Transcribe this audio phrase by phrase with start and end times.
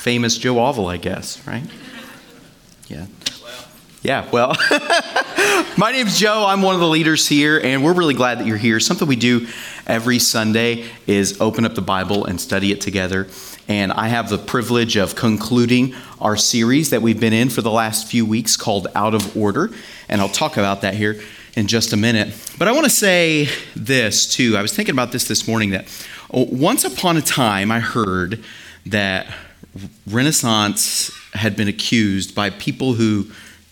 [0.00, 1.62] famous Joe Oval, I guess, right?
[2.88, 3.06] Yeah.
[4.00, 4.56] Yeah, well,
[5.76, 6.46] my name's Joe.
[6.46, 8.80] I'm one of the leaders here, and we're really glad that you're here.
[8.80, 9.46] Something we do
[9.86, 13.28] every Sunday is open up the Bible and study it together.
[13.68, 17.70] And I have the privilege of concluding our series that we've been in for the
[17.70, 19.68] last few weeks called Out of Order.
[20.08, 21.20] And I'll talk about that here
[21.56, 22.32] in just a minute.
[22.58, 24.56] But I want to say this too.
[24.56, 25.88] I was thinking about this this morning that
[26.30, 28.42] once upon a time I heard
[28.86, 29.26] that
[30.06, 33.30] Renaissance had been accused by people who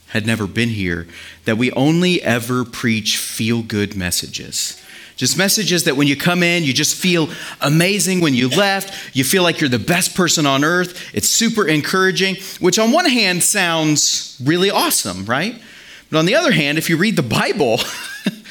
[0.08, 1.06] had never been here
[1.44, 4.82] that we only ever preach feel good messages.
[5.16, 7.28] Just messages that when you come in, you just feel
[7.60, 8.20] amazing.
[8.20, 11.12] When you left, you feel like you're the best person on earth.
[11.12, 15.60] It's super encouraging, which on one hand sounds really awesome, right?
[16.10, 17.80] But on the other hand, if you read the Bible,
[18.27, 18.44] it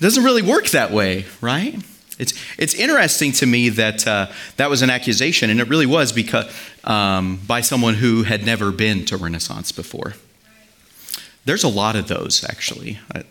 [0.00, 1.74] doesn't really work that way, right?
[2.22, 6.12] It's, it's interesting to me that uh, that was an accusation, and it really was
[6.12, 6.46] because
[6.84, 10.14] um, by someone who had never been to Renaissance before.
[11.44, 13.00] There's a lot of those, actually.
[13.12, 13.24] I,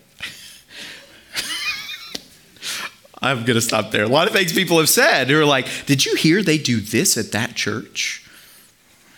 [3.22, 4.04] I'm going to stop there.
[4.04, 6.78] A lot of things people have said who are like, Did you hear they do
[6.78, 8.28] this at that church?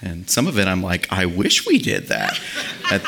[0.01, 2.39] And some of it I'm like, I wish we did that.
[2.93, 3.03] at,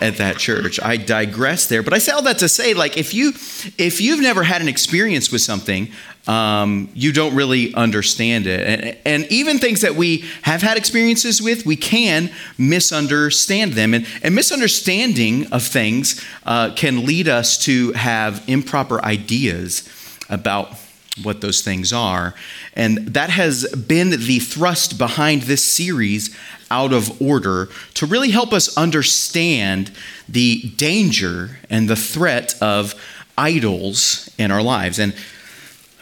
[0.00, 0.80] at that church.
[0.82, 3.30] I digress there, but I say all that to say, like, if you
[3.78, 5.90] if you've never had an experience with something,
[6.26, 11.40] um, you don't really understand it, and, and, even things that we have had experiences
[11.40, 17.92] with, we can misunderstand them, and, and misunderstanding of things uh, can lead us to
[17.92, 19.88] have improper ideas
[20.28, 20.76] about
[21.24, 22.34] what those things are.
[22.74, 26.36] And that has been the thrust behind this series,
[26.70, 29.92] Out of Order, to really help us understand
[30.28, 32.94] the danger and the threat of
[33.36, 34.98] idols in our lives.
[34.98, 35.14] And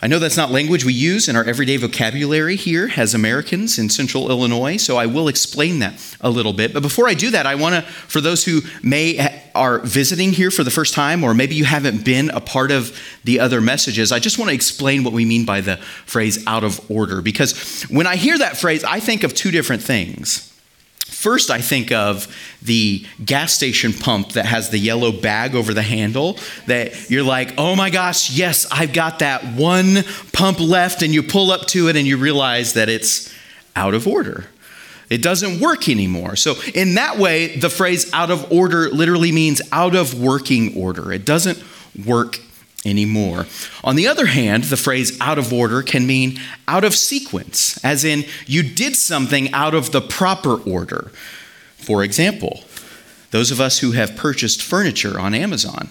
[0.00, 3.90] I know that's not language we use in our everyday vocabulary here as Americans in
[3.90, 6.72] central Illinois, so I will explain that a little bit.
[6.72, 10.52] But before I do that, I want to, for those who may are visiting here
[10.52, 14.12] for the first time, or maybe you haven't been a part of the other messages,
[14.12, 17.20] I just want to explain what we mean by the phrase out of order.
[17.20, 20.47] Because when I hear that phrase, I think of two different things.
[21.18, 25.82] First, I think of the gas station pump that has the yellow bag over the
[25.82, 31.02] handle that you're like, oh my gosh, yes, I've got that one pump left.
[31.02, 33.34] And you pull up to it and you realize that it's
[33.74, 34.46] out of order.
[35.10, 36.36] It doesn't work anymore.
[36.36, 41.12] So, in that way, the phrase out of order literally means out of working order.
[41.12, 41.60] It doesn't
[42.06, 42.38] work
[42.84, 43.46] anymore.
[43.82, 48.04] On the other hand, the phrase out of order can mean out of sequence, as
[48.04, 51.10] in you did something out of the proper order.
[51.76, 52.64] For example,
[53.30, 55.90] those of us who have purchased furniture on Amazon.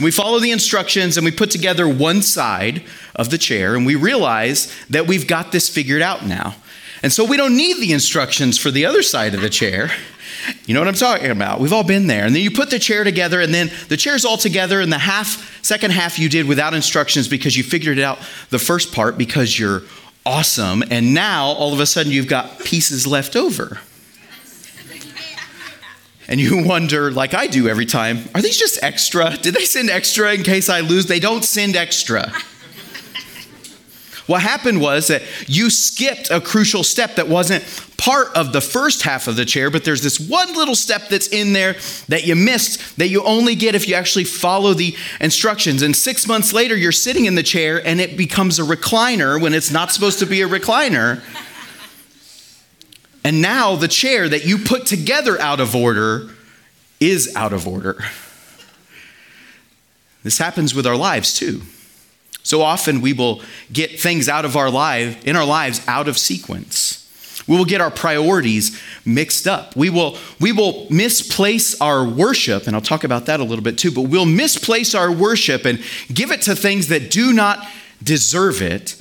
[0.00, 2.82] We follow the instructions and we put together one side
[3.14, 6.56] of the chair and we realize that we've got this figured out now.
[7.02, 9.90] And so we don't need the instructions for the other side of the chair.
[10.66, 11.60] You know what I'm talking about?
[11.60, 12.24] We've all been there.
[12.24, 14.98] And then you put the chair together, and then the chair's all together, and the
[14.98, 18.18] half, second half you did without instructions because you figured it out
[18.50, 19.82] the first part because you're
[20.24, 20.82] awesome.
[20.90, 23.78] And now all of a sudden you've got pieces left over.
[26.28, 29.36] And you wonder, like I do every time, are these just extra?
[29.36, 31.06] Did they send extra in case I lose?
[31.06, 32.32] They don't send extra.
[34.32, 37.64] What happened was that you skipped a crucial step that wasn't
[37.98, 41.26] part of the first half of the chair, but there's this one little step that's
[41.26, 41.74] in there
[42.08, 45.82] that you missed that you only get if you actually follow the instructions.
[45.82, 49.52] And six months later, you're sitting in the chair and it becomes a recliner when
[49.52, 51.22] it's not supposed to be a recliner.
[53.22, 56.30] And now the chair that you put together out of order
[57.00, 58.02] is out of order.
[60.22, 61.60] This happens with our lives too.
[62.42, 63.40] So often we will
[63.72, 66.98] get things out of our life, in our lives, out of sequence.
[67.46, 69.74] We will get our priorities mixed up.
[69.74, 73.78] We will, we will misplace our worship, and I'll talk about that a little bit
[73.78, 77.66] too, but we'll misplace our worship and give it to things that do not
[78.02, 78.96] deserve it.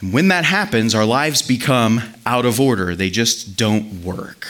[0.00, 2.94] And when that happens, our lives become out of order.
[2.94, 4.46] They just don't work.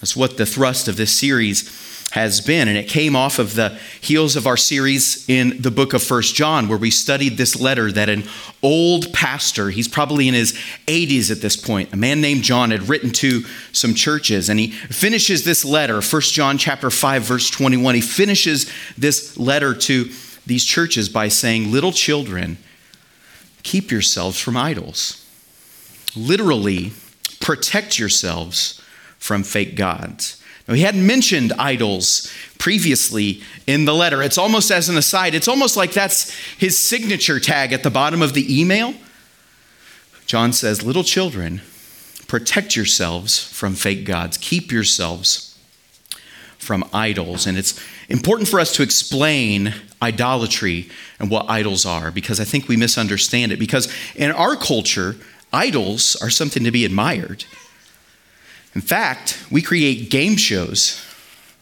[0.00, 1.62] That's what the thrust of this series
[2.14, 2.68] has been.
[2.68, 6.36] And it came off of the heels of our series in the book of First
[6.36, 8.22] John, where we studied this letter that an
[8.62, 10.52] old pastor, he's probably in his
[10.86, 14.48] 80s at this point, a man named John had written to some churches.
[14.48, 17.96] And he finishes this letter, First John chapter 5, verse 21.
[17.96, 20.08] He finishes this letter to
[20.46, 22.58] these churches by saying, Little children,
[23.64, 25.26] keep yourselves from idols.
[26.14, 26.92] Literally,
[27.40, 28.80] protect yourselves
[29.18, 30.40] from fake gods.
[30.66, 34.22] Now, he hadn't mentioned idols previously in the letter.
[34.22, 38.22] It's almost as an aside, it's almost like that's his signature tag at the bottom
[38.22, 38.94] of the email.
[40.26, 41.60] John says, Little children,
[42.26, 45.58] protect yourselves from fake gods, keep yourselves
[46.58, 47.46] from idols.
[47.46, 47.78] And it's
[48.08, 50.88] important for us to explain idolatry
[51.18, 53.58] and what idols are because I think we misunderstand it.
[53.58, 55.16] Because in our culture,
[55.52, 57.44] idols are something to be admired.
[58.74, 61.04] In fact, we create game shows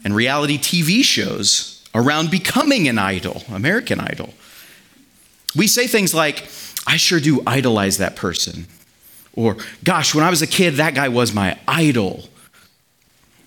[0.05, 4.33] and reality TV shows around becoming an idol, American Idol.
[5.55, 6.49] We say things like,
[6.87, 8.67] I sure do idolize that person.
[9.35, 12.29] Or, gosh, when I was a kid, that guy was my idol.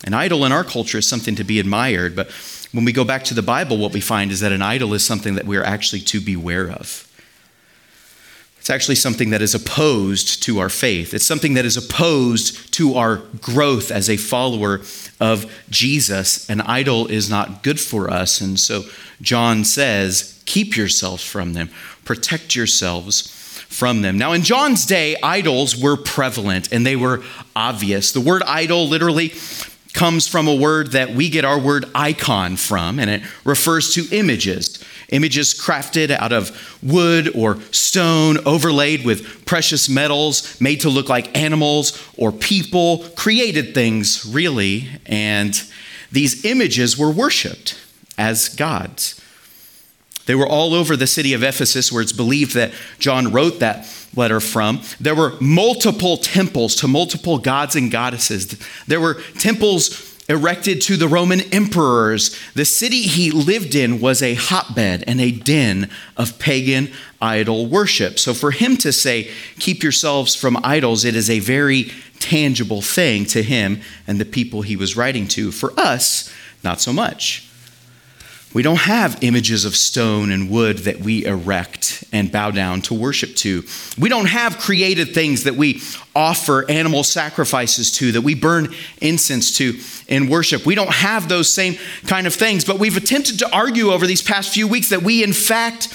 [0.04, 2.30] An idol in our culture is something to be admired, but
[2.72, 5.04] when we go back to the Bible, what we find is that an idol is
[5.04, 7.05] something that we're actually to beware of.
[8.66, 11.14] It's actually something that is opposed to our faith.
[11.14, 14.82] It's something that is opposed to our growth as a follower
[15.20, 16.50] of Jesus.
[16.50, 18.42] An idol is not good for us.
[18.42, 18.86] And so
[19.22, 21.70] John says, keep yourselves from them,
[22.06, 23.28] protect yourselves
[23.70, 24.18] from them.
[24.18, 27.22] Now, in John's day, idols were prevalent and they were
[27.56, 28.14] obvious.
[28.14, 29.32] The word idol literally
[29.94, 34.08] comes from a word that we get our word icon from, and it refers to
[34.12, 34.84] images.
[35.10, 41.38] Images crafted out of wood or stone, overlaid with precious metals, made to look like
[41.38, 44.90] animals or people, created things, really.
[45.06, 45.62] And
[46.12, 47.80] these images were worshiped
[48.18, 49.22] as gods.
[50.26, 53.88] They were all over the city of Ephesus, where it's believed that John wrote that
[54.16, 54.82] letter from.
[55.00, 58.58] There were multiple temples to multiple gods and goddesses.
[58.88, 62.40] There were temples erected to the Roman emperors.
[62.54, 66.92] The city he lived in was a hotbed and a den of pagan
[67.22, 68.18] idol worship.
[68.18, 69.30] So for him to say,
[69.60, 74.64] keep yourselves from idols, it is a very tangible thing to him and the people
[74.64, 75.52] he was writing to.
[75.52, 76.34] For us,
[76.64, 77.45] not so much.
[78.56, 82.94] We don't have images of stone and wood that we erect and bow down to
[82.94, 83.66] worship to.
[84.00, 85.82] We don't have created things that we
[86.16, 90.66] offer animal sacrifices to, that we burn incense to in worship.
[90.66, 91.76] We don't have those same
[92.08, 95.22] kind of things, but we've attempted to argue over these past few weeks that we,
[95.22, 95.90] in fact,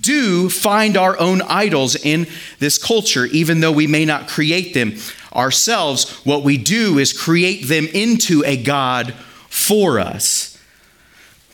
[0.00, 2.26] do find our own idols in
[2.60, 4.94] this culture, even though we may not create them
[5.34, 6.10] ourselves.
[6.24, 9.12] What we do is create them into a God
[9.50, 10.55] for us.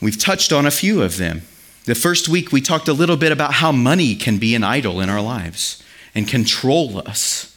[0.03, 1.43] We've touched on a few of them.
[1.85, 4.99] The first week, we talked a little bit about how money can be an idol
[4.99, 5.81] in our lives
[6.13, 7.55] and control us.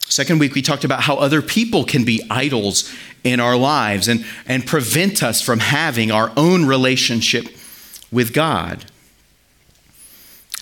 [0.00, 2.90] Second week, we talked about how other people can be idols
[3.22, 7.44] in our lives and, and prevent us from having our own relationship
[8.10, 8.86] with God.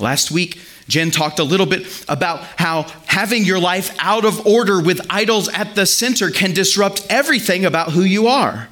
[0.00, 4.80] Last week, Jen talked a little bit about how having your life out of order
[4.80, 8.68] with idols at the center can disrupt everything about who you are.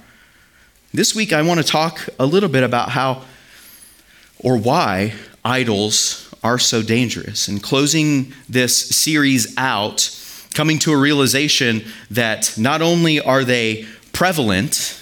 [0.94, 3.22] This week, I want to talk a little bit about how
[4.40, 7.48] or why idols are so dangerous.
[7.48, 10.10] And closing this series out,
[10.52, 15.00] coming to a realization that not only are they prevalent,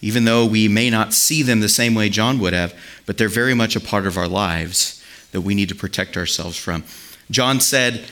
[0.00, 2.72] even though we may not see them the same way John would have,
[3.04, 6.56] but they're very much a part of our lives that we need to protect ourselves
[6.56, 6.84] from.
[7.32, 8.04] John said,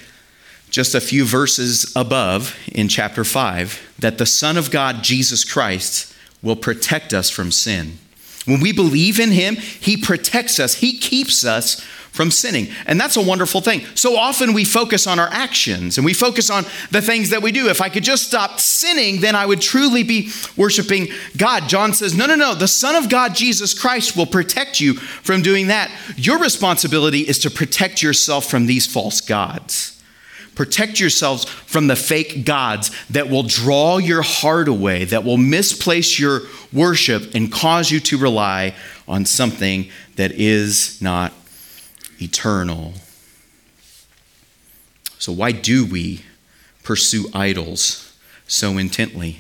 [0.68, 6.16] just a few verses above in chapter 5, that the Son of God, Jesus Christ,
[6.42, 7.98] will protect us from sin.
[8.46, 11.84] When we believe in Him, He protects us, He keeps us
[12.18, 12.66] from sinning.
[12.86, 13.82] And that's a wonderful thing.
[13.94, 17.52] So often we focus on our actions and we focus on the things that we
[17.52, 17.68] do.
[17.68, 21.68] If I could just stop sinning, then I would truly be worshiping God.
[21.68, 22.54] John says, No, no, no.
[22.54, 25.92] The Son of God, Jesus Christ, will protect you from doing that.
[26.16, 29.97] Your responsibility is to protect yourself from these false gods.
[30.58, 36.18] Protect yourselves from the fake gods that will draw your heart away, that will misplace
[36.18, 36.40] your
[36.72, 38.74] worship and cause you to rely
[39.06, 41.32] on something that is not
[42.20, 42.94] eternal.
[45.20, 46.22] So, why do we
[46.82, 49.38] pursue idols so intently?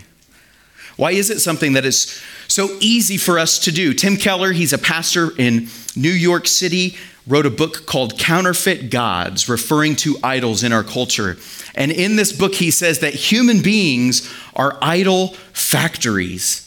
[0.98, 3.94] Why is it something that is so easy for us to do?
[3.94, 6.96] Tim Keller, he's a pastor in New York City
[7.28, 11.36] wrote a book called Counterfeit Gods, referring to idols in our culture.
[11.74, 16.64] And in this book, he says that human beings are idol factories.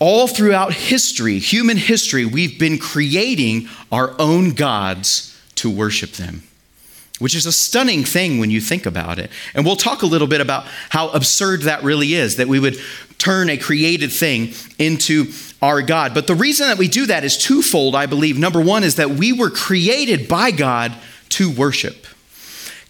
[0.00, 6.44] all throughout history, human history, we've been creating our own gods to worship them,
[7.18, 9.28] which is a stunning thing when you think about it.
[9.54, 12.78] And we'll talk a little bit about how absurd that really is that we would
[13.18, 16.14] turn a created thing into our God.
[16.14, 18.38] But the reason that we do that is twofold, I believe.
[18.38, 20.94] Number one is that we were created by God
[21.30, 22.06] to worship.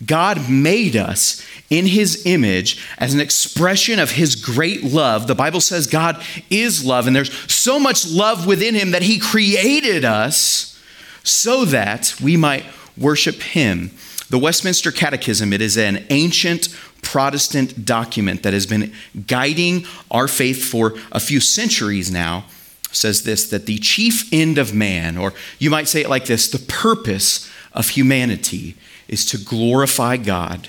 [0.04, 5.26] God made us in his image as an expression of his great love.
[5.26, 9.18] The Bible says God is love, and there's so much love within him that he
[9.18, 10.80] created us
[11.24, 12.64] so that we might
[12.96, 13.90] worship him.
[14.30, 16.68] The Westminster Catechism, it is an ancient
[17.02, 18.92] Protestant document that has been
[19.26, 22.44] guiding our faith for a few centuries now,
[22.92, 26.48] says this that the chief end of man, or you might say it like this
[26.48, 28.76] the purpose of humanity
[29.08, 30.68] is to glorify God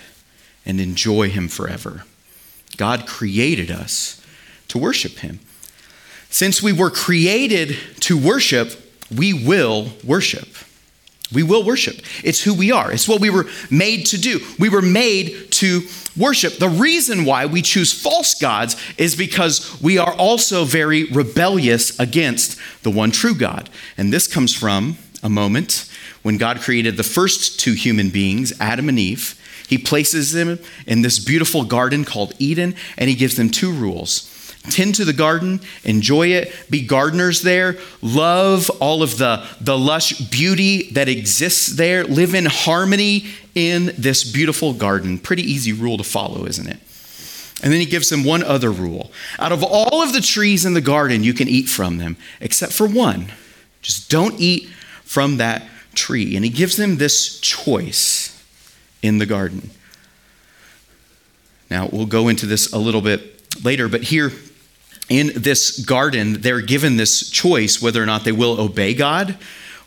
[0.66, 2.04] and enjoy Him forever.
[2.78, 4.24] God created us
[4.70, 5.40] to worship Him.
[6.30, 8.72] Since we were created to worship,
[9.14, 10.48] we will worship.
[11.32, 12.02] We will worship.
[12.24, 12.92] It's who we are.
[12.92, 14.40] It's what we were made to do.
[14.58, 15.84] We were made to
[16.18, 16.58] worship.
[16.58, 22.58] The reason why we choose false gods is because we are also very rebellious against
[22.82, 23.70] the one true God.
[23.96, 25.90] And this comes from a moment
[26.24, 29.36] when God created the first two human beings, Adam and Eve.
[29.68, 30.58] He places them
[30.88, 34.29] in this beautiful garden called Eden, and he gives them two rules
[34.64, 40.14] tend to the garden, enjoy it, be gardeners there, love all of the, the lush
[40.30, 45.18] beauty that exists there, live in harmony in this beautiful garden.
[45.18, 46.80] Pretty easy rule to follow, isn't it?
[47.62, 49.12] And then he gives them one other rule.
[49.38, 52.72] Out of all of the trees in the garden, you can eat from them, except
[52.72, 53.34] for one.
[53.82, 54.70] Just don't eat
[55.04, 56.36] from that tree.
[56.36, 58.42] And he gives them this choice
[59.02, 59.72] in the garden.
[61.70, 64.32] Now, we'll go into this a little bit later, but here
[65.10, 69.38] in this garden, they're given this choice whether or not they will obey God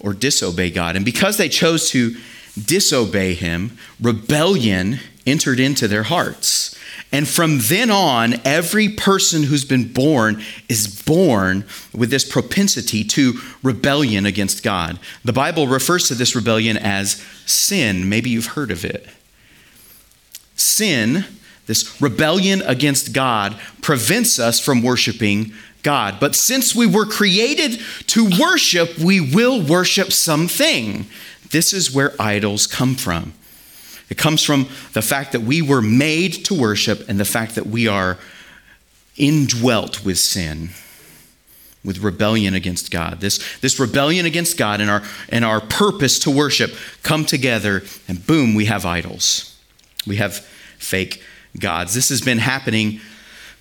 [0.01, 0.97] or disobey God.
[0.97, 2.17] And because they chose to
[2.61, 6.77] disobey him, rebellion entered into their hearts.
[7.13, 11.65] And from then on, every person who's been born is born
[11.95, 14.99] with this propensity to rebellion against God.
[15.23, 18.09] The Bible refers to this rebellion as sin.
[18.09, 19.07] Maybe you've heard of it.
[20.57, 21.27] Sin,
[21.67, 25.53] this rebellion against God, prevents us from worshiping
[25.83, 26.19] God.
[26.21, 31.07] But since we were created to worship, we will worship something.
[31.51, 33.35] This is where idols come from.
[34.09, 37.67] It comes from the fact that we were made to worship and the fact that
[37.67, 38.19] we are
[39.17, 40.71] indwelt with sin,
[41.85, 43.21] with rebellion against God.
[43.21, 48.27] This, this rebellion against God and our, and our purpose to worship come together, and
[48.27, 49.57] boom, we have idols.
[50.07, 50.37] We have
[50.79, 51.23] fake
[51.59, 51.95] gods.
[51.95, 53.01] This has been happening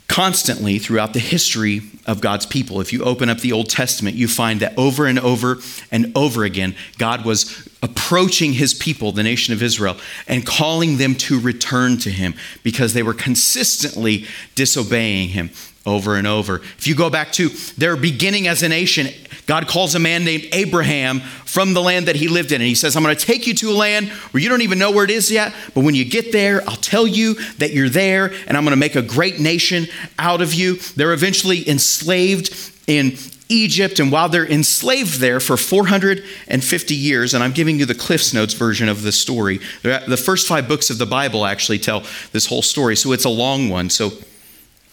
[0.08, 2.82] constantly throughout the history of God's people.
[2.82, 5.58] If you open up the Old Testament, you find that over and over
[5.90, 9.98] and over again, God was approaching his people, the nation of Israel,
[10.28, 12.34] and calling them to return to him
[12.64, 15.50] because they were consistently disobeying him
[15.86, 16.58] over and over.
[16.58, 19.08] If you go back to their beginning as a nation,
[19.48, 22.62] God calls a man named Abraham from the land that he lived in.
[22.62, 24.78] And he says, I'm going to take you to a land where you don't even
[24.78, 25.54] know where it is yet.
[25.74, 28.78] But when you get there, I'll tell you that you're there and I'm going to
[28.78, 29.88] make a great nation
[30.20, 30.76] out of you.
[30.76, 33.18] They're eventually enslaved in
[33.52, 38.34] Egypt, and while they're enslaved there for 450 years, and I'm giving you the Cliffs
[38.34, 42.46] Notes version of the story, the first five books of the Bible actually tell this
[42.48, 43.90] whole story, so it's a long one.
[43.90, 44.12] So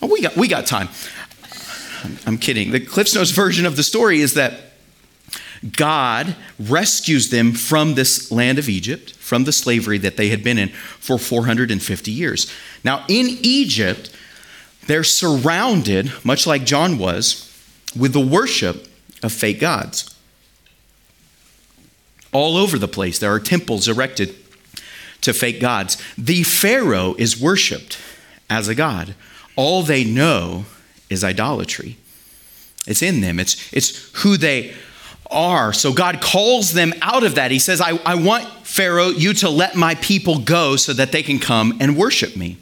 [0.03, 0.89] oh, we got we got time.
[2.27, 2.71] I'm kidding.
[2.73, 4.55] The Cliffs Notes version of the story is that
[5.77, 10.59] God rescues them from this land of Egypt, from the slavery that they had been
[10.59, 12.53] in for 450 years.
[12.85, 14.15] Now, in Egypt,
[14.87, 17.48] they're surrounded, much like John was,
[17.99, 18.87] with the worship
[19.23, 20.15] of fake gods.
[22.33, 24.35] All over the place, there are temples erected
[25.23, 26.01] to fake gods.
[26.17, 27.99] The Pharaoh is worshiped
[28.49, 29.15] as a god.
[29.57, 30.67] All they know
[31.11, 31.97] is idolatry.
[32.87, 34.75] It's in them, it's, it's who they
[35.31, 35.73] are.
[35.73, 37.51] So God calls them out of that.
[37.51, 41.23] He says, I, I want Pharaoh, you to let my people go so that they
[41.23, 42.57] can come and worship me.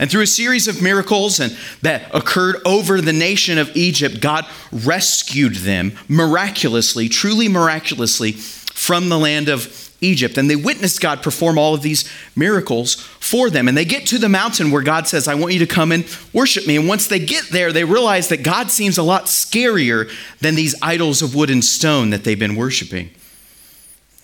[0.00, 4.46] And through a series of miracles and that occurred over the nation of Egypt, God
[4.72, 10.38] rescued them miraculously, truly miraculously, from the land of Egypt.
[10.38, 13.68] And they witnessed God perform all of these miracles for them.
[13.68, 16.06] And they get to the mountain where God says, I want you to come and
[16.32, 16.78] worship me.
[16.78, 20.74] And once they get there, they realize that God seems a lot scarier than these
[20.80, 23.10] idols of wood and stone that they've been worshiping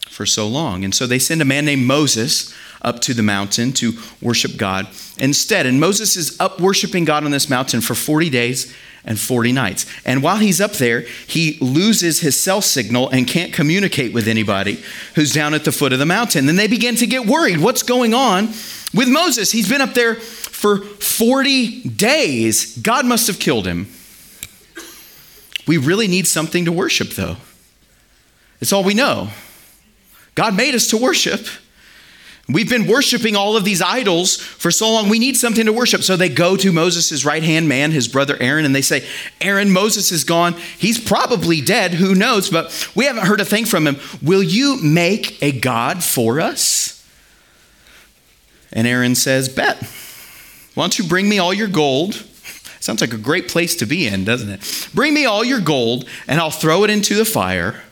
[0.08, 0.84] for so long.
[0.84, 4.88] And so they send a man named Moses up to the mountain to worship God
[5.18, 5.66] instead.
[5.66, 9.86] And Moses is up worshiping God on this mountain for 40 days and 40 nights.
[10.04, 14.82] And while he's up there, he loses his cell signal and can't communicate with anybody
[15.14, 16.46] who's down at the foot of the mountain.
[16.46, 17.58] Then they begin to get worried.
[17.58, 18.48] What's going on
[18.92, 19.52] with Moses?
[19.52, 22.76] He's been up there for 40 days.
[22.78, 23.86] God must have killed him.
[25.66, 27.36] We really need something to worship, though.
[28.60, 29.28] It's all we know.
[30.34, 31.46] God made us to worship.
[32.48, 35.08] We've been worshiping all of these idols for so long.
[35.08, 36.04] We need something to worship.
[36.04, 39.04] So they go to Moses' right hand man, his brother Aaron, and they say,
[39.40, 40.52] Aaron, Moses is gone.
[40.78, 41.94] He's probably dead.
[41.94, 42.48] Who knows?
[42.48, 43.96] But we haven't heard a thing from him.
[44.22, 47.04] Will you make a God for us?
[48.72, 49.78] And Aaron says, Bet.
[50.74, 52.14] Why don't you bring me all your gold?
[52.78, 54.88] Sounds like a great place to be in, doesn't it?
[54.94, 57.82] Bring me all your gold, and I'll throw it into the fire,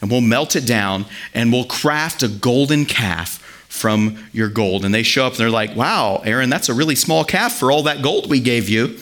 [0.00, 3.40] and we'll melt it down, and we'll craft a golden calf
[3.74, 4.84] from your gold.
[4.84, 7.72] And they show up and they're like, wow, Aaron, that's a really small calf for
[7.72, 8.98] all that gold we gave you.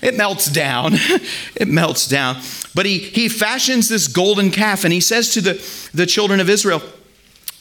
[0.00, 0.94] it melts down.
[1.54, 2.40] it melts down.
[2.74, 6.48] But he, he fashions this golden calf and he says to the, the children of
[6.48, 6.82] Israel,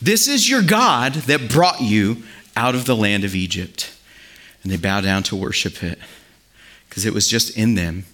[0.01, 2.23] This is your God that brought you
[2.55, 3.93] out of the land of Egypt.
[4.63, 5.99] And they bow down to worship it
[6.87, 8.05] because it was just in them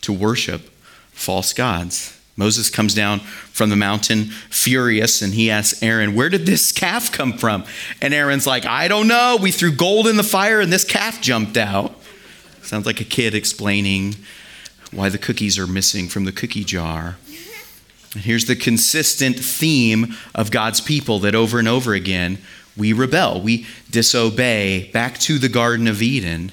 [0.00, 0.70] to worship
[1.12, 2.13] false gods.
[2.36, 7.12] Moses comes down from the mountain furious and he asks Aaron, Where did this calf
[7.12, 7.64] come from?
[8.00, 9.38] And Aaron's like, I don't know.
[9.40, 11.94] We threw gold in the fire and this calf jumped out.
[12.62, 14.16] Sounds like a kid explaining
[14.90, 17.16] why the cookies are missing from the cookie jar.
[18.14, 22.38] And here's the consistent theme of God's people that over and over again
[22.76, 26.50] we rebel, we disobey back to the Garden of Eden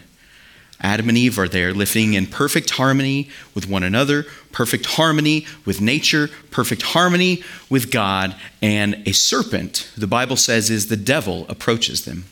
[0.81, 5.79] Adam and Eve are there living in perfect harmony with one another, perfect harmony with
[5.79, 12.05] nature, perfect harmony with God, and a serpent, the Bible says is the devil, approaches
[12.05, 12.25] them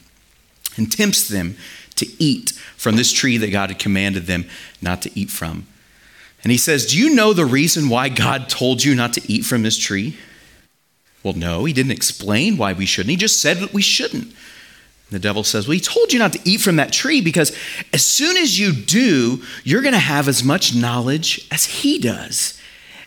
[0.78, 1.56] and tempts them
[1.96, 4.46] to eat from this tree that God had commanded them
[4.82, 5.68] not to eat from.
[6.44, 9.46] And he says, Do you know the reason why God told you not to eat
[9.46, 10.18] from this tree?
[11.22, 13.12] Well, no, he didn't explain why we shouldn't.
[13.12, 14.34] He just said that we shouldn't.
[15.12, 17.56] The devil says, Well, he told you not to eat from that tree because
[17.94, 22.60] as soon as you do, you're going to have as much knowledge as he does.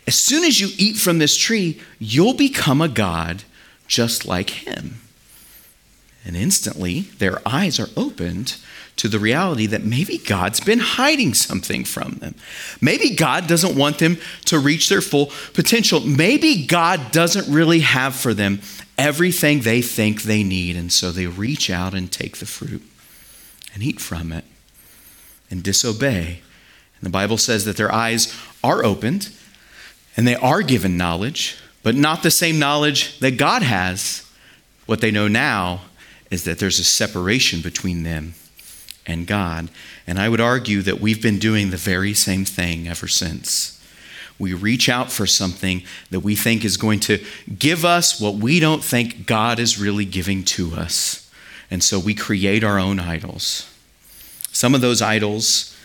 [0.05, 3.43] As soon as you eat from this tree, you'll become a God
[3.87, 4.99] just like him.
[6.25, 8.57] And instantly, their eyes are opened
[8.95, 12.35] to the reality that maybe God's been hiding something from them.
[12.79, 15.99] Maybe God doesn't want them to reach their full potential.
[16.01, 18.61] Maybe God doesn't really have for them
[18.97, 20.75] everything they think they need.
[20.75, 22.83] And so they reach out and take the fruit
[23.73, 24.45] and eat from it
[25.49, 26.41] and disobey.
[26.97, 29.31] And the Bible says that their eyes are opened
[30.15, 34.25] and they are given knowledge, but not the same knowledge that God has.
[34.85, 35.81] What they know now
[36.29, 38.33] is that there's a separation between them
[39.05, 39.69] and God.
[40.07, 43.82] And I would argue that we've been doing the very same thing ever since.
[44.39, 47.23] We reach out for something that we think is going to
[47.57, 51.29] give us what we don't think God is really giving to us.
[51.69, 53.69] And so we create our own idols.
[54.51, 55.75] Some of those idols,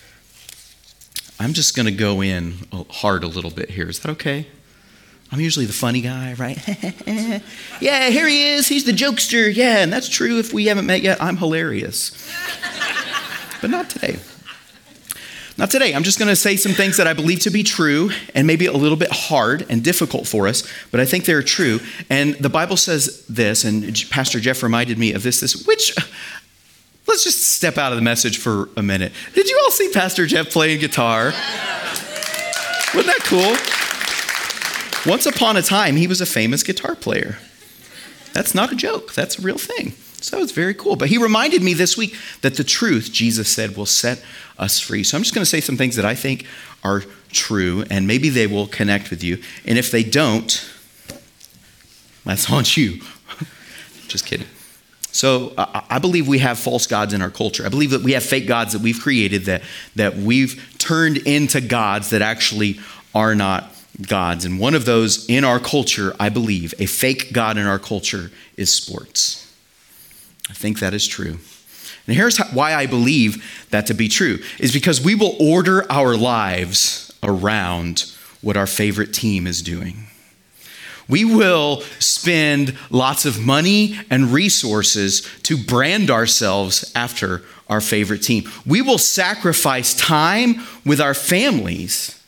[1.38, 2.54] I'm just going to go in
[2.90, 3.88] hard a little bit here.
[3.88, 4.46] Is that okay?
[5.30, 6.58] I'm usually the funny guy, right?
[7.80, 8.66] yeah, here he is.
[8.66, 9.54] He's the jokester.
[9.54, 10.38] Yeah, and that's true.
[10.38, 12.30] If we haven't met yet, I'm hilarious.
[13.60, 14.18] but not today.
[15.58, 15.92] Not today.
[15.92, 18.66] I'm just going to say some things that I believe to be true and maybe
[18.66, 21.80] a little bit hard and difficult for us, but I think they're true.
[22.08, 25.96] And the Bible says this, and Pastor Jeff reminded me of this, this, which
[27.08, 29.10] let's just step out of the message for a minute.
[29.34, 31.32] Did you all see Pastor Jeff playing guitar?
[32.94, 35.10] Wasn't that cool?
[35.10, 37.36] Once upon a time, he was a famous guitar player.
[38.32, 39.94] That's not a joke, that's a real thing.
[40.20, 40.96] So it's very cool.
[40.96, 44.22] But he reminded me this week that the truth, Jesus said, will set
[44.58, 45.04] us free.
[45.04, 46.46] So I'm just going to say some things that I think
[46.82, 49.40] are true, and maybe they will connect with you.
[49.64, 50.68] And if they don't,
[52.24, 53.00] that's on you.
[54.08, 54.46] just kidding.
[55.10, 57.64] So uh, I believe we have false gods in our culture.
[57.64, 59.62] I believe that we have fake gods that we've created that,
[59.96, 62.78] that we've turned into gods that actually
[63.14, 63.74] are not
[64.06, 64.44] gods.
[64.44, 68.30] And one of those in our culture, I believe, a fake god in our culture
[68.56, 69.47] is sports.
[70.48, 71.38] I think that is true.
[72.06, 76.16] And here's why I believe that to be true is because we will order our
[76.16, 80.06] lives around what our favorite team is doing.
[81.08, 88.50] We will spend lots of money and resources to brand ourselves after our favorite team.
[88.66, 92.22] We will sacrifice time with our families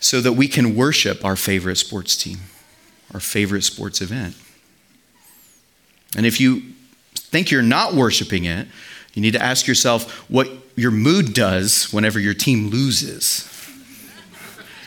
[0.00, 2.38] so that we can worship our favorite sports team,
[3.12, 4.36] our favorite sports event.
[6.16, 6.62] And if you
[7.14, 8.66] think you're not worshiping it,
[9.14, 13.44] you need to ask yourself what your mood does whenever your team loses.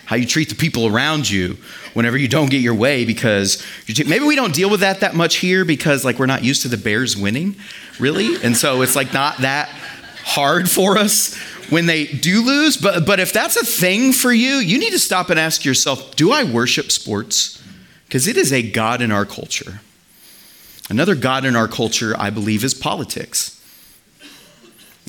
[0.06, 1.58] How you treat the people around you
[1.94, 3.66] whenever you don't get your way because
[4.06, 6.68] maybe we don't deal with that that much here because like we're not used to
[6.68, 7.56] the Bears winning,
[8.00, 8.42] really.
[8.44, 9.70] And so it's like not that
[10.24, 11.36] hard for us
[11.70, 12.78] when they do lose.
[12.78, 16.16] But, but if that's a thing for you, you need to stop and ask yourself
[16.16, 17.62] do I worship sports?
[18.06, 19.80] Because it is a God in our culture.
[20.92, 23.61] Another God in our culture, I believe, is politics.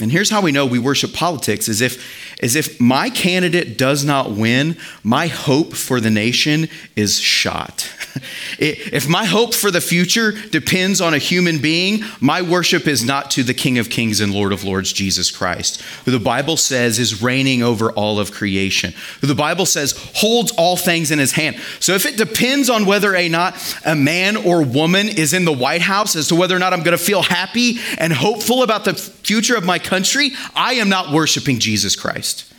[0.02, 4.04] And here's how we know we worship politics is if, is if my candidate does
[4.04, 7.88] not win, my hope for the nation is shot.
[8.58, 13.30] if my hope for the future depends on a human being, my worship is not
[13.30, 16.98] to the King of Kings and Lord of Lords, Jesus Christ, who the Bible says
[16.98, 21.32] is reigning over all of creation, who the Bible says holds all things in his
[21.32, 21.56] hand.
[21.78, 23.54] So if it depends on whether or not
[23.86, 26.82] a man or woman is in the White House as to whether or not I'm
[26.82, 31.12] going to feel happy and hopeful about the future of my country, I am not
[31.12, 32.50] worshiping Jesus Christ.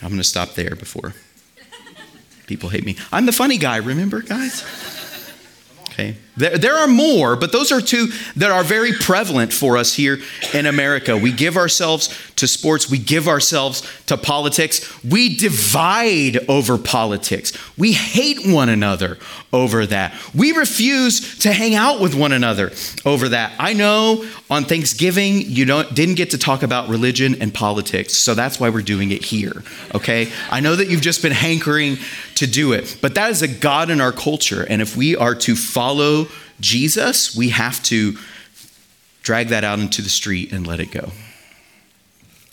[0.00, 1.12] I'm going to stop there before
[2.46, 2.96] people hate me.
[3.10, 4.64] I'm the funny guy, remember, guys?
[5.90, 6.16] Okay.
[6.36, 10.18] There, there are more, but those are two that are very prevalent for us here
[10.52, 11.16] in America.
[11.16, 17.92] We give ourselves to sports, we give ourselves to politics, we divide over politics, we
[17.92, 19.18] hate one another
[19.52, 22.72] over that, we refuse to hang out with one another
[23.06, 23.52] over that.
[23.58, 28.34] I know on Thanksgiving you don't, didn't get to talk about religion and politics, so
[28.34, 29.62] that's why we're doing it here,
[29.94, 30.30] okay?
[30.50, 31.96] I know that you've just been hankering
[32.34, 35.34] to do it, but that is a God in our culture, and if we are
[35.34, 36.25] to follow
[36.60, 38.16] Jesus, we have to
[39.22, 41.10] drag that out into the street and let it go.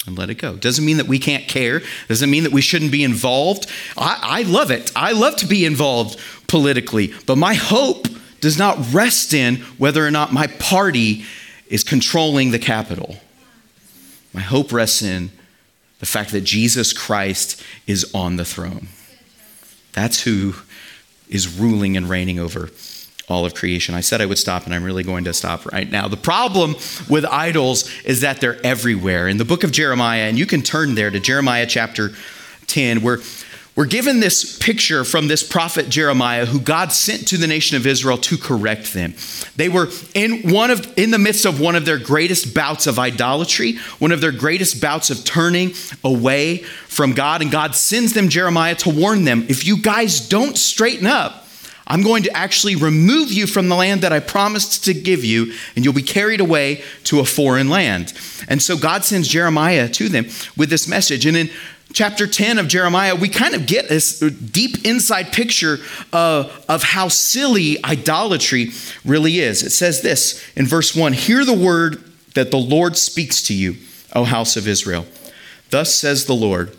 [0.06, 0.56] And let it go.
[0.56, 1.82] Doesn't mean that we can't care.
[2.10, 3.70] Doesn't mean that we shouldn't be involved.
[3.98, 4.92] I, I love it.
[4.96, 7.14] I love to be involved politically.
[7.26, 8.08] But my hope
[8.42, 11.24] does not rest in whether or not my party
[11.68, 13.18] is controlling the capital.
[14.34, 15.32] My hope rests in
[16.00, 18.88] the fact that Jesus Christ is on the throne.
[19.94, 20.56] That's who
[21.30, 22.70] is ruling and reigning over
[23.30, 23.96] all of creation.
[23.96, 26.08] I said I would stop, and I'm really going to stop right now.
[26.08, 26.76] The problem
[27.10, 29.28] with idols is that they're everywhere.
[29.28, 32.12] In the book of Jeremiah, and you can turn there to Jeremiah chapter
[32.68, 33.20] 10, where
[33.76, 37.88] we're given this picture from this prophet Jeremiah who God sent to the nation of
[37.88, 39.16] Israel to correct them.
[39.56, 43.00] They were in one of in the midst of one of their greatest bouts of
[43.00, 48.30] idolatry, one of their greatest bouts of turning away from God and God sends them
[48.30, 51.43] Jeremiah to warn them, if you guys don't straighten up,
[51.94, 55.54] I'm going to actually remove you from the land that I promised to give you,
[55.76, 58.14] and you'll be carried away to a foreign land.
[58.48, 60.26] And so God sends Jeremiah to them
[60.58, 61.28] with this message.
[61.28, 61.52] And in
[61.94, 65.78] chapter 10 of Jeremiah, we kind of get this deep inside picture
[66.12, 68.72] of, of how silly idolatry
[69.06, 69.62] really is.
[69.62, 72.04] It says this in verse 1 Hear the word
[72.34, 73.76] that the Lord speaks to you,
[74.14, 75.06] O house of Israel.
[75.70, 76.76] Thus says the Lord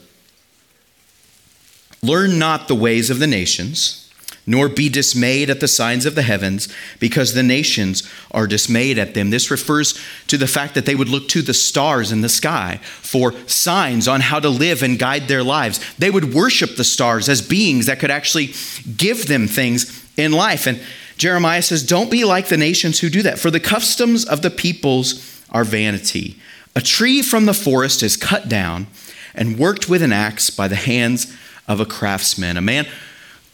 [2.03, 4.04] Learn not the ways of the nations
[4.47, 9.15] nor be dismayed at the signs of the heavens, because the nations are dismayed at
[9.15, 9.31] them.
[9.31, 12.81] This refers to the fact that they would look to the stars in the sky
[12.83, 15.81] for signs on how to live and guide their lives.
[15.97, 18.53] They would worship the stars as beings that could actually
[18.97, 20.67] give them things in life.
[20.67, 20.81] And
[21.17, 24.51] Jeremiah says, Don't be like the nations who do that, for the customs of the
[24.51, 26.39] peoples are vanity.
[26.77, 28.89] A tree from the forest is cut down
[29.35, 31.35] and worked with an axe by the hands
[31.69, 32.57] of a craftsman.
[32.57, 32.87] A man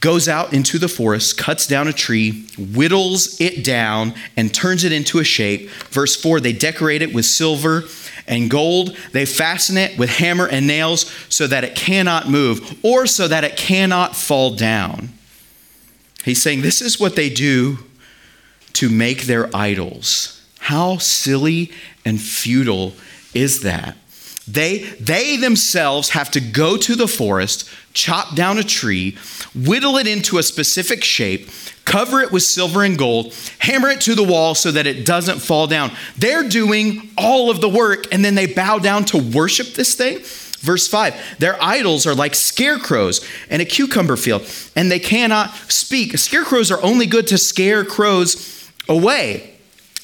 [0.00, 4.92] goes out into the forest, cuts down a tree, whittles it down, and turns it
[4.92, 5.68] into a shape.
[5.90, 7.84] Verse 4 they decorate it with silver
[8.26, 8.96] and gold.
[9.12, 13.44] They fasten it with hammer and nails so that it cannot move or so that
[13.44, 15.10] it cannot fall down.
[16.24, 17.78] He's saying this is what they do
[18.74, 20.42] to make their idols.
[20.58, 21.72] How silly
[22.04, 22.94] and futile
[23.34, 23.96] is that?
[24.48, 29.16] They, they themselves have to go to the forest, chop down a tree,
[29.54, 31.48] whittle it into a specific shape,
[31.84, 35.40] cover it with silver and gold, hammer it to the wall so that it doesn't
[35.40, 35.90] fall down.
[36.16, 40.20] They're doing all of the work and then they bow down to worship this thing.
[40.60, 46.16] Verse 5 Their idols are like scarecrows in a cucumber field, and they cannot speak.
[46.18, 49.54] Scarecrows are only good to scare crows away.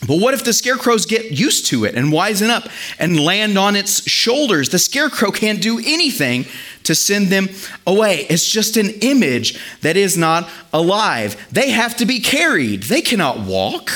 [0.06, 3.76] But what if the scarecrows get used to it and wisen up and land on
[3.76, 4.68] its shoulders?
[4.68, 6.44] The scarecrow can't do anything
[6.85, 7.48] to send them
[7.87, 8.26] away.
[8.28, 11.48] It's just an image that is not alive.
[11.50, 13.90] They have to be carried, they cannot walk.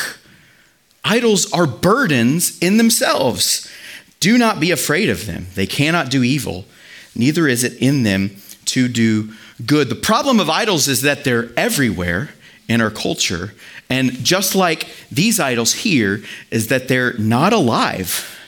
[1.04, 3.70] Idols are burdens in themselves.
[4.20, 5.46] Do not be afraid of them.
[5.54, 6.66] They cannot do evil,
[7.14, 8.36] neither is it in them
[8.66, 9.32] to do
[9.64, 9.88] good.
[9.88, 12.30] The problem of idols is that they're everywhere
[12.68, 13.54] in our culture.
[13.90, 18.38] And just like these idols here, is that they're not alive.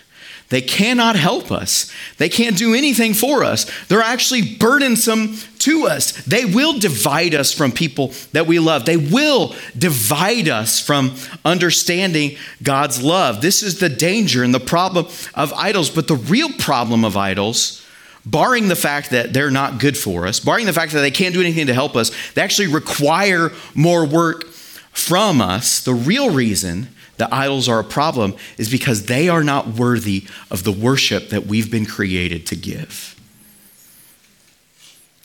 [0.49, 1.91] They cannot help us.
[2.19, 3.65] They can't do anything for us.
[3.87, 6.13] They're actually burdensome to us.
[6.27, 8.85] They will divide us from people that we love.
[8.85, 13.41] They will divide us from understanding God's love.
[13.41, 15.89] This is the danger and the problem of idols.
[15.89, 17.83] But the real problem of idols,
[18.27, 21.33] barring the fact that they're not good for us, barring the fact that they can't
[21.33, 24.52] do anything to help us, they actually require more work
[24.93, 25.81] from us.
[25.81, 30.65] The real reason that idols are a problem is because they are not worthy of
[30.65, 33.17] the worship that we've been created to give.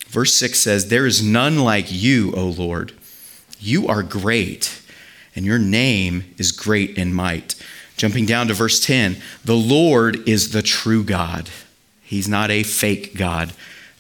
[0.08, 2.94] Verse 6 says, There is none like you, O Lord.
[3.60, 4.82] You are great,
[5.36, 7.56] and your name is great in might.
[7.98, 11.50] Jumping down to verse 10, the Lord is the true God.
[12.02, 13.54] He's not a fake God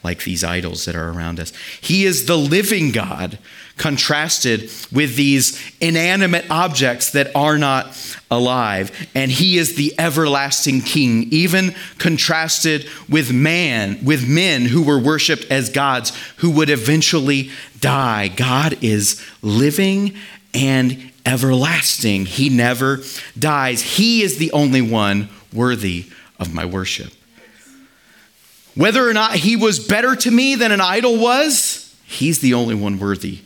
[0.03, 1.51] like these idols that are around us.
[1.81, 3.39] He is the living God,
[3.77, 7.95] contrasted with these inanimate objects that are not
[8.29, 8.91] alive.
[9.15, 15.45] And He is the everlasting King, even contrasted with man, with men who were worshiped
[15.51, 18.27] as gods who would eventually die.
[18.27, 20.15] God is living
[20.53, 22.25] and everlasting.
[22.25, 23.01] He never
[23.37, 23.81] dies.
[23.81, 26.09] He is the only one worthy
[26.39, 27.13] of my worship.
[28.75, 32.75] Whether or not he was better to me than an idol was, he's the only
[32.75, 33.39] one worthy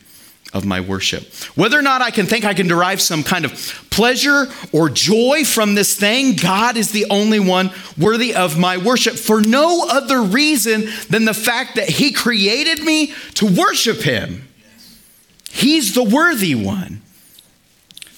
[0.52, 1.32] of my worship.
[1.54, 3.52] Whether or not I can think I can derive some kind of
[3.90, 9.14] pleasure or joy from this thing, God is the only one worthy of my worship
[9.14, 14.48] for no other reason than the fact that He created me to worship Him.
[15.50, 17.02] He's the worthy one.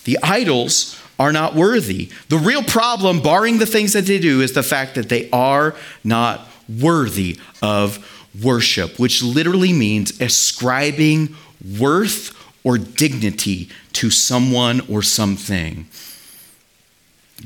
[0.04, 2.10] The idols are not worthy.
[2.28, 5.74] The real problem, barring the things that they do, is the fact that they are
[6.02, 8.04] not worthy of
[8.42, 11.36] worship, which literally means ascribing
[11.78, 15.86] worth or dignity to someone or something.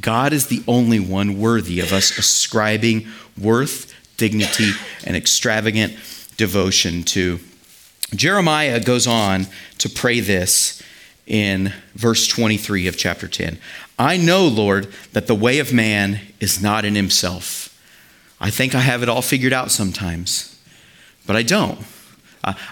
[0.01, 3.09] God is the only one worthy of us ascribing
[3.41, 4.73] worth, dignity,
[5.05, 5.95] and extravagant
[6.37, 7.41] devotion to.
[8.15, 9.47] Jeremiah goes on
[9.79, 10.83] to pray this
[11.27, 13.59] in verse 23 of chapter 10.
[13.99, 17.69] I know, Lord, that the way of man is not in himself
[18.41, 20.57] I think I have it all figured out sometimes,
[21.27, 21.81] but I don't.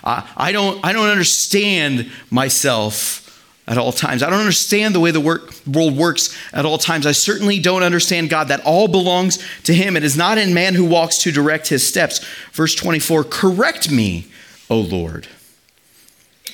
[0.04, 3.22] I, I, don't, I don't understand myself
[3.66, 4.22] at all times.
[4.22, 7.06] I don't understand the way the work, world works at all times.
[7.06, 8.48] I certainly don't understand God.
[8.48, 9.96] That all belongs to Him.
[9.96, 12.24] It is not in man who walks to direct his steps.
[12.52, 14.28] Verse 24 Correct me,
[14.70, 15.26] O Lord.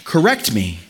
[0.04, 0.80] Correct me.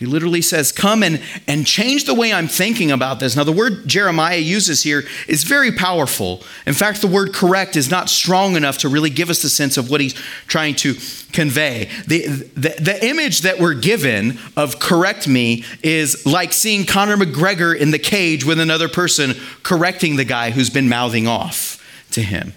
[0.00, 3.36] He literally says, Come and, and change the way I'm thinking about this.
[3.36, 6.42] Now, the word Jeremiah uses here is very powerful.
[6.66, 9.76] In fact, the word correct is not strong enough to really give us the sense
[9.76, 10.14] of what he's
[10.46, 10.94] trying to
[11.32, 11.90] convey.
[12.06, 17.76] The, the, the image that we're given of correct me is like seeing Conor McGregor
[17.76, 21.76] in the cage with another person correcting the guy who's been mouthing off
[22.12, 22.54] to him.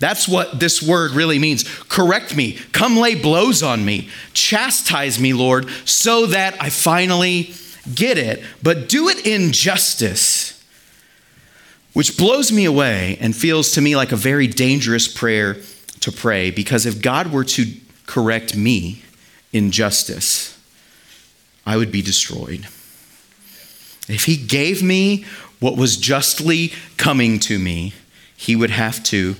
[0.00, 1.62] That's what this word really means.
[1.88, 2.54] Correct me.
[2.72, 4.08] Come lay blows on me.
[4.32, 7.52] Chastise me, Lord, so that I finally
[7.94, 8.42] get it.
[8.62, 10.64] But do it in justice,
[11.92, 15.58] which blows me away and feels to me like a very dangerous prayer
[16.00, 16.50] to pray.
[16.50, 17.66] Because if God were to
[18.06, 19.02] correct me
[19.52, 20.58] in justice,
[21.66, 22.66] I would be destroyed.
[24.08, 25.26] If He gave me
[25.58, 27.92] what was justly coming to me,
[28.34, 29.36] He would have to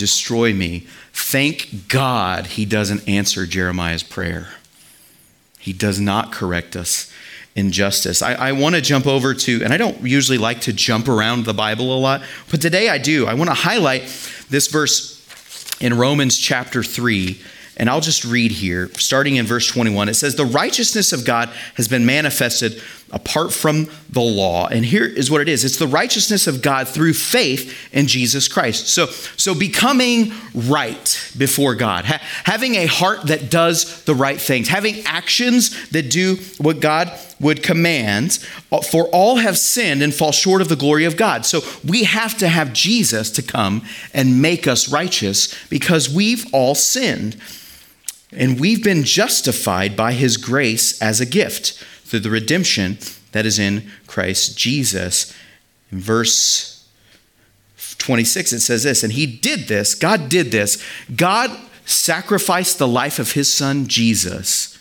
[0.00, 0.86] destroy me.
[1.12, 4.48] Thank God he doesn't answer Jeremiah's prayer.
[5.58, 7.12] He does not correct us
[7.54, 8.22] in justice.
[8.22, 11.44] I, I want to jump over to, and I don't usually like to jump around
[11.44, 13.26] the Bible a lot, but today I do.
[13.26, 14.02] I want to highlight
[14.48, 15.22] this verse
[15.80, 17.38] in Romans chapter 3
[17.76, 20.10] and I'll just read here, starting in verse 21.
[20.10, 24.66] It says, The righteousness of God has been manifested apart from the law.
[24.66, 28.48] And here is what it is it's the righteousness of God through faith in Jesus
[28.48, 28.88] Christ.
[28.88, 34.68] So, so becoming right before God, ha- having a heart that does the right things,
[34.68, 38.38] having actions that do what God would command,
[38.70, 41.46] uh, for all have sinned and fall short of the glory of God.
[41.46, 46.74] So we have to have Jesus to come and make us righteous because we've all
[46.74, 47.40] sinned.
[48.32, 52.98] And we've been justified by his grace as a gift through the redemption
[53.30, 55.32] that is in Christ Jesus.
[55.92, 56.88] In verse
[57.98, 60.82] 26, it says this, and he did this, God did this.
[61.14, 64.76] God sacrificed the life of his son Jesus.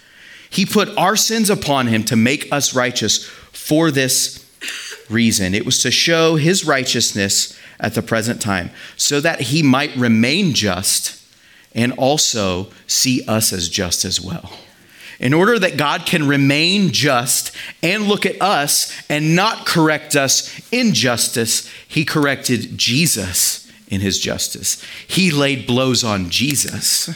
[0.49, 4.43] He put our sins upon him to make us righteous for this
[5.07, 5.53] reason.
[5.53, 10.53] It was to show his righteousness at the present time, so that he might remain
[10.53, 11.23] just
[11.75, 14.51] and also see us as just as well.
[15.19, 17.51] In order that God can remain just
[17.83, 24.17] and look at us and not correct us in justice, he corrected Jesus in his
[24.17, 24.81] justice.
[25.07, 27.09] He laid blows on Jesus.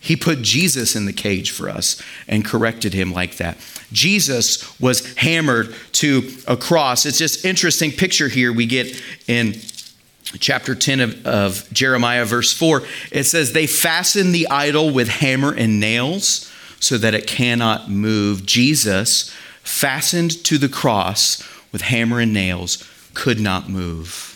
[0.00, 3.58] He put Jesus in the cage for us and corrected him like that.
[3.92, 7.06] Jesus was hammered to a cross.
[7.06, 9.54] It's just interesting picture here we get in
[10.38, 12.82] chapter 10 of, of Jeremiah, verse 4.
[13.12, 16.49] It says, They fastened the idol with hammer and nails
[16.80, 18.44] so that it cannot move.
[18.44, 24.26] Jesus, fastened to the cross with hammer and nails, could not move.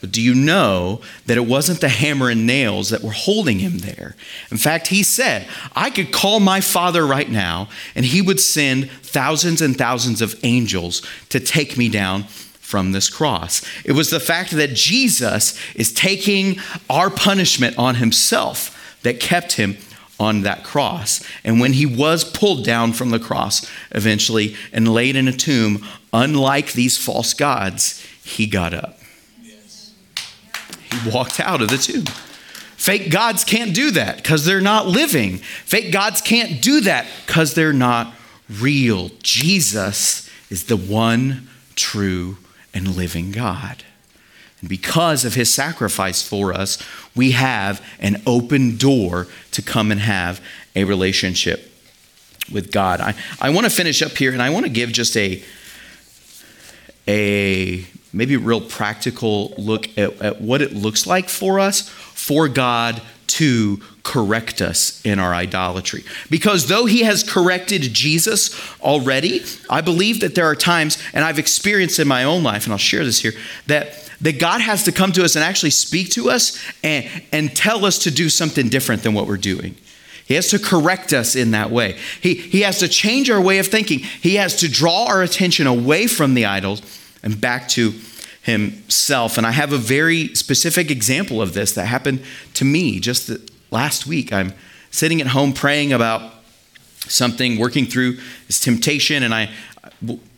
[0.00, 3.78] But do you know that it wasn't the hammer and nails that were holding him
[3.78, 4.16] there?
[4.50, 8.90] In fact, he said, I could call my father right now, and he would send
[8.90, 12.24] thousands and thousands of angels to take me down
[12.70, 13.62] from this cross.
[13.84, 19.76] It was the fact that Jesus is taking our punishment on himself that kept him
[20.20, 21.26] on that cross.
[21.42, 25.84] And when he was pulled down from the cross eventually and laid in a tomb,
[26.12, 28.98] unlike these false gods, he got up.
[29.42, 32.04] He walked out of the tomb.
[32.76, 35.38] Fake gods can't do that because they're not living.
[35.38, 38.14] Fake gods can't do that because they're not
[38.48, 39.10] real.
[39.22, 42.36] Jesus is the one true
[42.74, 43.84] and living God.
[44.66, 46.78] Because of his sacrifice for us,
[47.16, 50.40] we have an open door to come and have
[50.76, 51.72] a relationship
[52.52, 53.00] with God.
[53.00, 55.42] I, I want to finish up here and I want to give just a,
[57.08, 62.48] a maybe a real practical look at, at what it looks like for us for
[62.48, 66.04] God to correct us in our idolatry.
[66.28, 71.38] Because though he has corrected Jesus already, I believe that there are times, and I've
[71.38, 73.32] experienced in my own life, and I'll share this here,
[73.68, 77.54] that, that God has to come to us and actually speak to us and, and
[77.54, 79.76] tell us to do something different than what we're doing.
[80.26, 81.98] He has to correct us in that way.
[82.20, 83.98] He, he has to change our way of thinking.
[83.98, 86.82] He has to draw our attention away from the idols
[87.22, 87.94] and back to
[88.42, 89.38] himself.
[89.38, 92.22] And I have a very specific example of this that happened
[92.54, 93.30] to me just
[93.70, 94.32] last week.
[94.32, 94.52] I'm
[94.90, 96.32] sitting at home praying about
[97.08, 99.50] something, working through this temptation, and I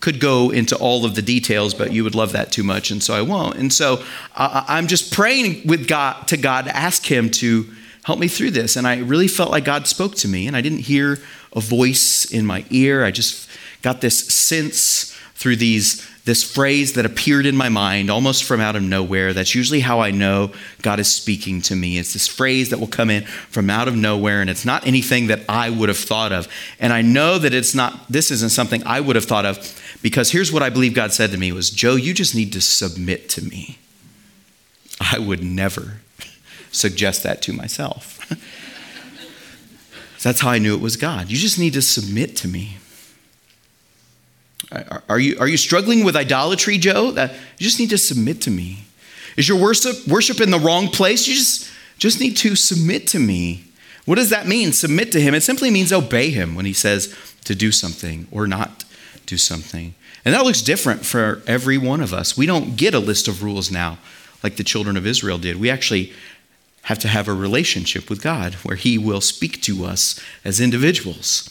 [0.01, 3.03] could go into all of the details, but you would love that too much, and
[3.03, 3.57] so I won't.
[3.57, 4.03] And so
[4.37, 7.69] I'm just praying with God to God to ask Him to
[8.05, 8.77] help me through this.
[8.77, 11.19] And I really felt like God spoke to me, and I didn't hear
[11.55, 13.05] a voice in my ear.
[13.05, 13.49] I just
[13.83, 18.77] got this sense through these this phrase that appeared in my mind almost from out
[18.77, 19.33] of nowhere.
[19.33, 21.99] That's usually how I know God is speaking to me.
[21.99, 25.27] It's this phrase that will come in from out of nowhere, and it's not anything
[25.27, 26.47] that I would have thought of.
[26.79, 30.31] And I know that it's not, this isn't something I would have thought of because
[30.31, 33.29] here's what I believe God said to me was, Joe, you just need to submit
[33.31, 33.79] to me.
[35.01, 35.99] I would never
[36.71, 38.21] suggest that to myself.
[40.23, 41.31] That's how I knew it was God.
[41.31, 42.77] You just need to submit to me.
[45.09, 47.11] Are you, are you struggling with idolatry, Joe?
[47.11, 48.85] You just need to submit to me.
[49.37, 51.27] Is your worship, worship in the wrong place?
[51.27, 53.65] You just, just need to submit to me.
[54.05, 54.73] What does that mean?
[54.73, 55.35] Submit to him.
[55.35, 58.85] It simply means obey him when he says to do something or not
[59.27, 59.95] do something.
[60.25, 62.37] And that looks different for every one of us.
[62.37, 63.99] We don't get a list of rules now
[64.43, 65.61] like the children of Israel did.
[65.61, 66.13] We actually
[66.83, 71.49] have to have a relationship with God where he will speak to us as individuals.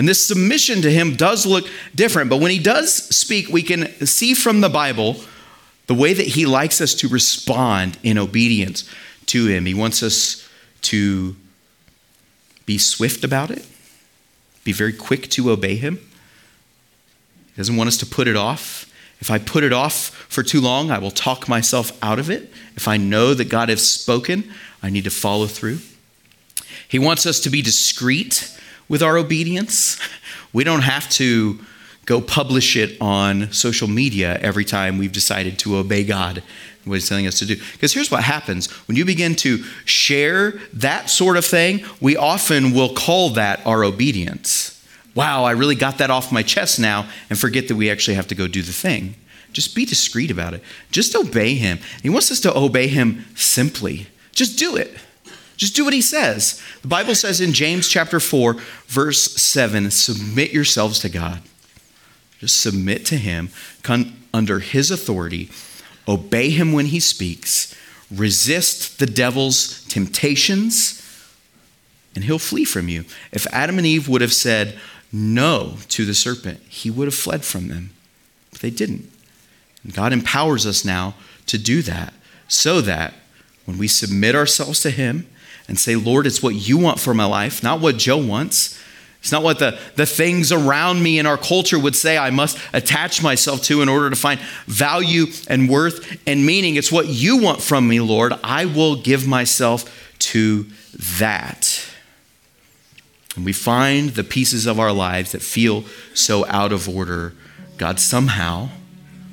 [0.00, 4.06] And this submission to him does look different, but when he does speak, we can
[4.06, 5.20] see from the Bible
[5.88, 8.88] the way that he likes us to respond in obedience
[9.26, 9.66] to him.
[9.66, 10.48] He wants us
[10.84, 11.36] to
[12.64, 13.62] be swift about it,
[14.64, 15.96] be very quick to obey him.
[17.48, 18.90] He doesn't want us to put it off.
[19.20, 22.50] If I put it off for too long, I will talk myself out of it.
[22.74, 24.50] If I know that God has spoken,
[24.82, 25.80] I need to follow through.
[26.88, 28.56] He wants us to be discreet
[28.90, 29.98] with our obedience.
[30.52, 31.58] We don't have to
[32.04, 36.42] go publish it on social media every time we've decided to obey God
[36.84, 37.56] what he's telling us to do.
[37.72, 42.72] Because here's what happens when you begin to share that sort of thing, we often
[42.72, 44.76] will call that our obedience.
[45.14, 48.28] Wow, I really got that off my chest now, and forget that we actually have
[48.28, 49.14] to go do the thing.
[49.52, 50.62] Just be discreet about it.
[50.90, 51.78] Just obey him.
[52.02, 54.06] He wants us to obey him simply.
[54.32, 54.96] Just do it.
[55.60, 56.58] Just do what he says.
[56.80, 58.56] The Bible says in James chapter 4,
[58.86, 61.42] verse 7, submit yourselves to God.
[62.38, 63.50] Just submit to him,
[63.82, 65.50] come under his authority,
[66.08, 67.74] obey him when he speaks,
[68.10, 70.96] resist the devil's temptations,
[72.14, 73.04] and he'll flee from you.
[73.30, 74.78] If Adam and Eve would have said
[75.12, 77.90] no to the serpent, he would have fled from them.
[78.50, 79.12] But they didn't.
[79.84, 82.14] And God empowers us now to do that
[82.48, 83.12] so that
[83.66, 85.26] when we submit ourselves to him,
[85.70, 88.76] and say, Lord, it's what you want for my life, not what Joe wants.
[89.20, 92.58] It's not what the, the things around me in our culture would say I must
[92.72, 96.74] attach myself to in order to find value and worth and meaning.
[96.74, 98.32] It's what you want from me, Lord.
[98.42, 100.66] I will give myself to
[101.18, 101.86] that.
[103.36, 107.32] And we find the pieces of our lives that feel so out of order.
[107.76, 108.70] God somehow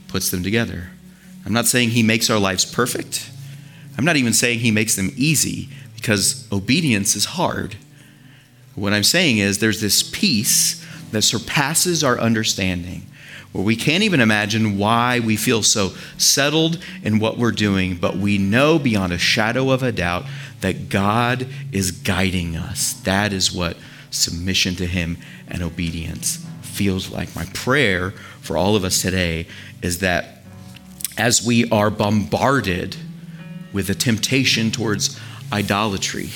[0.08, 0.92] puts them together.
[1.48, 3.32] I'm not saying He makes our lives perfect.
[3.98, 7.76] I'm not even saying He makes them easy because obedience is hard.
[8.76, 13.02] What I'm saying is there's this peace that surpasses our understanding,
[13.52, 18.16] where we can't even imagine why we feel so settled in what we're doing, but
[18.16, 20.26] we know beyond a shadow of a doubt
[20.62, 22.94] that God is guiding us.
[23.02, 23.78] That is what
[24.12, 25.18] submission to Him
[25.48, 27.36] and obedience feels like.
[27.36, 29.48] My prayer for all of us today
[29.82, 30.44] is that
[31.18, 32.96] as we are bombarded
[33.74, 35.20] with a temptation towards
[35.52, 36.30] idolatry,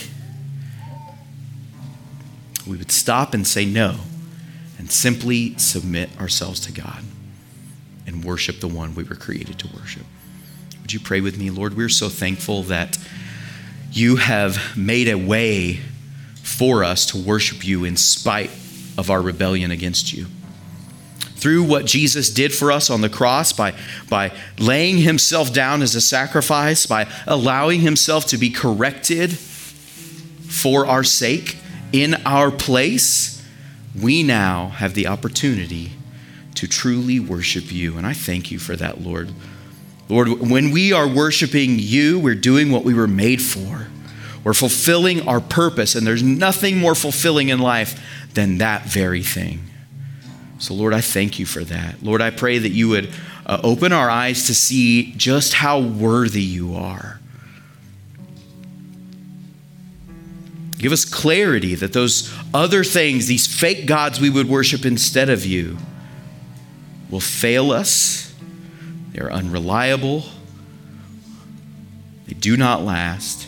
[2.68, 3.98] we would stop and say no
[4.78, 7.04] and simply submit ourselves to God
[8.08, 10.04] and worship the one we were created to worship.
[10.82, 11.78] Would you pray with me, Lord?
[11.78, 12.98] We're so thankful that
[13.92, 15.80] you have made a way
[16.42, 18.52] for us to worship you in spite
[18.98, 20.26] of our rebellion against you.
[21.42, 23.74] Through what Jesus did for us on the cross, by,
[24.08, 31.04] by laying himself down as a sacrifice, by allowing himself to be corrected for our
[31.04, 31.58] sake,
[31.92, 33.44] in our place,
[34.00, 35.94] we now have the opportunity
[36.56, 37.98] to truly worship you.
[37.98, 39.32] And I thank you for that, Lord.
[40.10, 43.88] Lord, when we are worshiping you, we're doing what we were made for.
[44.44, 48.00] We're fulfilling our purpose, and there's nothing more fulfilling in life
[48.36, 49.71] than that very thing.
[50.62, 52.04] So, Lord, I thank you for that.
[52.04, 53.10] Lord, I pray that you would
[53.48, 57.20] uh, open our eyes to see just how worthy you are.
[60.78, 65.48] Give us clarity that those other things, these fake gods we would worship instead of
[65.48, 65.80] you,
[67.10, 68.32] will fail us.
[69.14, 70.26] They're unreliable.
[72.28, 73.48] They do not last.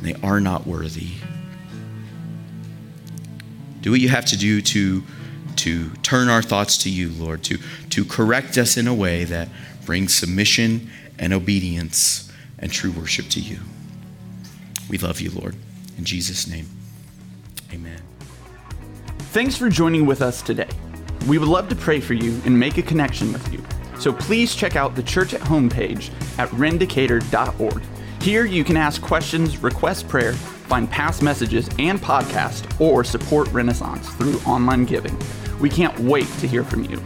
[0.00, 1.10] They are not worthy.
[3.82, 5.02] Do what you have to do to,
[5.60, 7.58] to turn our thoughts to you, Lord, to,
[7.90, 9.48] to correct us in a way that
[9.84, 13.58] brings submission and obedience and true worship to you.
[14.88, 15.56] We love you, Lord.
[15.98, 16.66] In Jesus' name,
[17.72, 18.00] amen.
[19.32, 20.68] Thanks for joining with us today.
[21.26, 23.62] We would love to pray for you and make a connection with you.
[23.98, 27.82] So please check out the church at home page at rendicator.org.
[28.22, 34.08] Here you can ask questions, request prayer, find past messages and podcasts, or support Renaissance
[34.14, 35.16] through online giving.
[35.60, 36.98] We can't wait to hear from you.